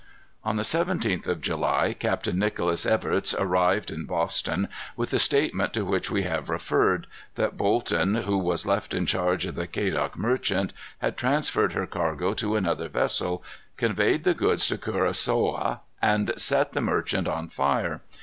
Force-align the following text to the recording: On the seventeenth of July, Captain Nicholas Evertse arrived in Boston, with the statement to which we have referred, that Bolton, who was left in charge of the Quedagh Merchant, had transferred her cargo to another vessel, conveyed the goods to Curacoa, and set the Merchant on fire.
On 0.43 0.55
the 0.55 0.63
seventeenth 0.63 1.27
of 1.27 1.41
July, 1.41 1.93
Captain 1.93 2.39
Nicholas 2.39 2.87
Evertse 2.87 3.35
arrived 3.39 3.91
in 3.91 4.05
Boston, 4.05 4.67
with 4.97 5.11
the 5.11 5.19
statement 5.19 5.73
to 5.73 5.85
which 5.85 6.09
we 6.09 6.23
have 6.23 6.49
referred, 6.49 7.05
that 7.35 7.55
Bolton, 7.55 8.15
who 8.15 8.39
was 8.39 8.65
left 8.65 8.95
in 8.95 9.05
charge 9.05 9.45
of 9.45 9.53
the 9.53 9.67
Quedagh 9.67 10.15
Merchant, 10.15 10.73
had 11.03 11.17
transferred 11.17 11.73
her 11.73 11.85
cargo 11.85 12.33
to 12.33 12.55
another 12.55 12.87
vessel, 12.87 13.43
conveyed 13.77 14.23
the 14.23 14.33
goods 14.33 14.65
to 14.69 14.79
Curacoa, 14.79 15.81
and 16.01 16.33
set 16.35 16.71
the 16.73 16.81
Merchant 16.81 17.27
on 17.27 17.47
fire. 17.47 18.01